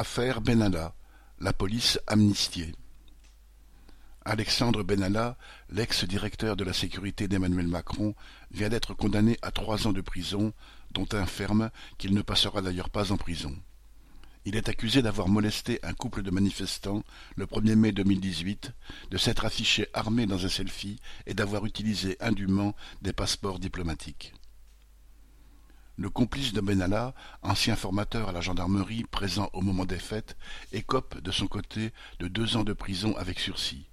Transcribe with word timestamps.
Affaire 0.00 0.40
Benalla, 0.40 0.94
la 1.40 1.52
police 1.52 2.00
amnistiée. 2.06 2.74
Alexandre 4.24 4.82
Benalla, 4.82 5.36
l'ex-directeur 5.68 6.56
de 6.56 6.64
la 6.64 6.72
sécurité 6.72 7.28
d'Emmanuel 7.28 7.68
Macron, 7.68 8.14
vient 8.50 8.70
d'être 8.70 8.94
condamné 8.94 9.36
à 9.42 9.50
trois 9.50 9.86
ans 9.86 9.92
de 9.92 10.00
prison, 10.00 10.54
dont 10.90 11.06
un 11.12 11.26
ferme 11.26 11.70
qu'il 11.98 12.14
ne 12.14 12.22
passera 12.22 12.62
d'ailleurs 12.62 12.88
pas 12.88 13.12
en 13.12 13.18
prison. 13.18 13.54
Il 14.46 14.56
est 14.56 14.70
accusé 14.70 15.02
d'avoir 15.02 15.28
molesté 15.28 15.78
un 15.82 15.92
couple 15.92 16.22
de 16.22 16.30
manifestants 16.30 17.04
le 17.36 17.44
1er 17.44 17.74
mai 17.74 17.92
2018, 17.92 18.72
de 19.10 19.18
s'être 19.18 19.44
affiché 19.44 19.86
armé 19.92 20.24
dans 20.24 20.46
un 20.46 20.48
selfie 20.48 20.98
et 21.26 21.34
d'avoir 21.34 21.66
utilisé 21.66 22.16
indûment 22.20 22.74
des 23.02 23.12
passeports 23.12 23.58
diplomatiques. 23.58 24.32
Le 26.00 26.08
complice 26.08 26.54
de 26.54 26.62
Benalla, 26.62 27.14
ancien 27.42 27.76
formateur 27.76 28.30
à 28.30 28.32
la 28.32 28.40
gendarmerie 28.40 29.04
présent 29.04 29.50
au 29.52 29.60
moment 29.60 29.84
des 29.84 29.98
fêtes, 29.98 30.34
écope 30.72 31.20
de 31.20 31.30
son 31.30 31.46
côté 31.46 31.92
de 32.20 32.26
deux 32.26 32.56
ans 32.56 32.64
de 32.64 32.72
prison 32.72 33.14
avec 33.18 33.38
sursis. 33.38 33.86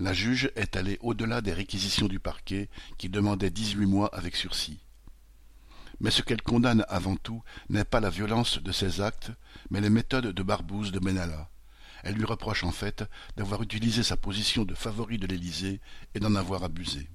La 0.00 0.12
juge 0.12 0.50
est 0.56 0.74
allée 0.74 0.98
au-delà 1.00 1.40
des 1.40 1.52
réquisitions 1.52 2.08
du 2.08 2.18
parquet 2.18 2.68
qui 2.98 3.08
demandait 3.08 3.50
dix-huit 3.50 3.86
mois 3.86 4.12
avec 4.12 4.34
sursis. 4.34 4.80
Mais 6.00 6.10
ce 6.10 6.22
qu'elle 6.22 6.42
condamne 6.42 6.84
avant 6.88 7.14
tout 7.14 7.44
n'est 7.68 7.84
pas 7.84 8.00
la 8.00 8.10
violence 8.10 8.60
de 8.60 8.72
ses 8.72 9.00
actes, 9.00 9.30
mais 9.70 9.80
les 9.80 9.90
méthodes 9.90 10.32
de 10.32 10.42
barbouze 10.42 10.90
de 10.90 10.98
Benalla. 10.98 11.50
Elle 12.02 12.16
lui 12.16 12.24
reproche 12.24 12.64
en 12.64 12.72
fait 12.72 13.04
d'avoir 13.36 13.62
utilisé 13.62 14.02
sa 14.02 14.16
position 14.16 14.64
de 14.64 14.74
favori 14.74 15.18
de 15.18 15.28
l'Élysée 15.28 15.80
et 16.16 16.18
d'en 16.18 16.34
avoir 16.34 16.64
abusé. 16.64 17.08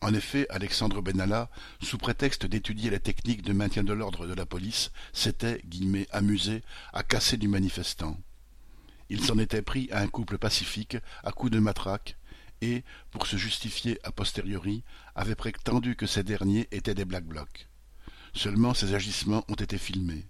En 0.00 0.14
effet, 0.14 0.46
Alexandre 0.48 1.02
Benalla, 1.02 1.50
sous 1.82 1.98
prétexte 1.98 2.46
d'étudier 2.46 2.88
les 2.90 3.00
techniques 3.00 3.42
de 3.42 3.52
maintien 3.52 3.82
de 3.82 3.92
l'ordre 3.92 4.28
de 4.28 4.34
la 4.34 4.46
police, 4.46 4.92
s'était 5.12 5.60
amusé 6.12 6.62
à 6.92 7.02
casser 7.02 7.36
du 7.36 7.48
manifestant. 7.48 8.16
Il 9.10 9.24
s'en 9.24 9.38
était 9.38 9.62
pris 9.62 9.88
à 9.90 10.00
un 10.00 10.06
couple 10.06 10.38
pacifique 10.38 10.96
à 11.24 11.32
coups 11.32 11.50
de 11.50 11.58
matraque 11.58 12.16
et, 12.60 12.84
pour 13.10 13.26
se 13.26 13.36
justifier 13.36 13.98
a 14.04 14.12
posteriori, 14.12 14.84
avait 15.16 15.34
prétendu 15.34 15.96
que 15.96 16.06
ces 16.06 16.22
derniers 16.22 16.68
étaient 16.70 16.94
des 16.94 17.04
Black 17.04 17.24
Blocs. 17.24 17.68
Seulement 18.34 18.74
ces 18.74 18.94
agissements 18.94 19.44
ont 19.48 19.54
été 19.54 19.78
filmés. 19.78 20.28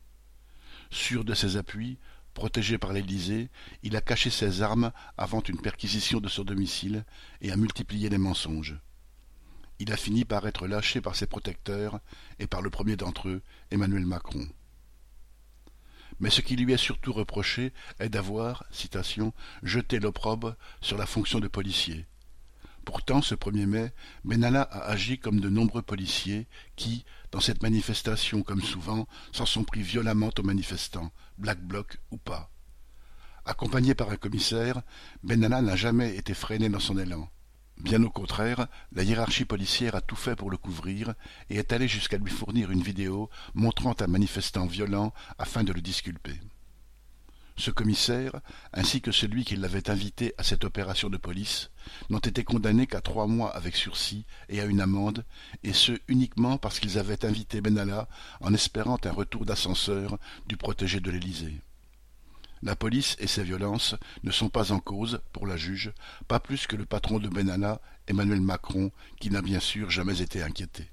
Sûr 0.91 1.25
de 1.25 1.35
ses 1.35 1.59
appuis, 1.59 1.99
protégé 2.33 2.79
par 2.79 2.95
l'Élysée, 2.95 3.51
il 3.83 3.97
a 3.97 4.01
caché 4.01 4.31
ses 4.31 4.63
armes 4.63 4.93
avant 5.19 5.43
une 5.43 5.61
perquisition 5.61 6.21
de 6.21 6.29
son 6.29 6.45
domicile 6.45 7.05
et 7.43 7.53
a 7.53 7.57
multiplié 7.57 8.09
les 8.09 8.19
mensonges 8.19 8.79
il 9.79 9.93
a 9.93 9.97
fini 9.97 10.25
par 10.25 10.47
être 10.47 10.67
lâché 10.67 11.01
par 11.01 11.17
ses 11.17 11.27
protecteurs 11.27 12.01
et 12.39 12.47
par 12.47 12.63
le 12.63 12.71
premier 12.71 12.97
d'entre 12.97 13.29
eux, 13.29 13.43
Emmanuel 13.71 14.07
Macron. 14.07 14.47
Mais 16.21 16.31
ce 16.31 16.41
qui 16.41 16.57
lui 16.57 16.73
est 16.73 16.77
surtout 16.77 17.13
reproché 17.13 17.73
est 18.01 18.09
d'avoir, 18.09 18.65
citation, 18.71 19.33
jeté 19.63 20.01
l'opprobre 20.01 20.57
sur 20.81 20.99
la 20.99 21.07
fonction 21.07 21.39
de 21.39 21.49
policier. 21.49 22.07
Pourtant, 22.85 23.23
ce 23.23 23.35
1er 23.35 23.67
mai, 23.67 23.93
Benalla 24.25 24.63
a 24.63 24.91
agi 24.91 25.19
comme 25.19 25.41
de 25.41 25.51
nombreux 25.51 25.83
policiers 25.83 26.49
qui, 26.75 27.05
dans 27.31 27.41
cette 27.41 27.63
manifestation 27.63 28.43
comme 28.43 28.63
souvent, 28.63 29.07
s'en 29.31 29.47
sont 29.47 29.63
pris 29.63 29.83
violemment 29.83 30.31
aux 30.37 30.43
manifestants, 30.43 31.13
Black 31.37 31.61
Bloc 31.61 31.99
ou 32.11 32.17
pas. 32.17 32.51
Accompagné 33.45 33.95
par 33.95 34.11
un 34.11 34.17
commissaire, 34.17 34.83
Benalla 35.23 35.63
n'a 35.63 35.77
jamais 35.77 36.17
été 36.17 36.35
freiné 36.35 36.69
dans 36.69 36.81
son 36.81 36.99
élan. 36.99 37.31
Bien 37.81 38.03
au 38.03 38.11
contraire, 38.11 38.67
la 38.93 39.05
hiérarchie 39.05 39.45
policière 39.45 39.95
a 39.95 40.01
tout 40.01 40.17
fait 40.17 40.35
pour 40.35 40.51
le 40.51 40.57
couvrir 40.57 41.15
et 41.49 41.57
est 41.57 41.73
allée 41.73 41.87
jusqu'à 41.87 42.19
lui 42.19 42.31
fournir 42.31 42.73
une 42.73 42.83
vidéo 42.83 43.31
montrant 43.55 43.95
un 44.01 44.07
manifestant 44.09 44.67
violent 44.67 45.15
afin 45.39 45.63
de 45.63 45.73
le 45.73 45.81
disculper. 45.81 46.41
Ce 47.57 47.71
commissaire, 47.71 48.41
ainsi 48.73 49.01
que 49.01 49.13
celui 49.13 49.45
qui 49.45 49.57
l'avait 49.57 49.91
invité 49.91 50.35
à 50.39 50.43
cette 50.43 50.65
opération 50.65 51.09
de 51.09 51.17
police, 51.17 51.71
n'ont 52.11 52.19
été 52.19 52.45
condamnés 52.45 52.87
qu'à 52.87 53.01
trois 53.01 53.27
mois 53.27 53.55
avec 53.55 53.77
sursis 53.77 54.27
et 54.49 54.61
à 54.61 54.65
une 54.65 54.81
amende, 54.81 55.25
et 55.63 55.73
ce 55.73 55.93
uniquement 56.09 56.59
parce 56.59 56.81
qu'ils 56.81 56.99
avaient 56.99 57.25
invité 57.25 57.61
Benalla 57.61 58.09
en 58.41 58.55
espérant 58.55 58.99
un 59.05 59.13
retour 59.13 59.45
d'ascenseur 59.45 60.19
du 60.47 60.57
protégé 60.57 61.01
de 61.01 61.11
l'Élysée. 61.11 61.61
La 62.63 62.77
police 62.77 63.17
et 63.19 63.27
ses 63.27 63.45
violences 63.45 63.95
ne 64.23 64.31
sont 64.31 64.49
pas 64.49 64.73
en 64.73 64.81
cause, 64.81 65.21
pour 65.33 65.47
la 65.47 65.57
juge, 65.57 65.93
pas 66.27 66.41
plus 66.41 66.67
que 66.67 66.77
le 66.77 66.87
patron 66.87 67.19
de 67.19 67.29
Benalla, 67.29 67.81
Emmanuel 68.07 68.41
Macron, 68.41 68.91
qui 69.21 69.31
n'a 69.31 69.43
bien 69.43 69.61
sûr 69.61 69.91
jamais 69.91 70.23
été 70.23 70.43
inquiété. 70.43 70.91